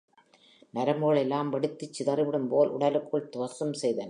[0.73, 3.99] நரம்புகள் எல்லாம் வெடித்துச் சிதறி விடும்போல் உடலுக்குள் துவம்சம் செய்தன.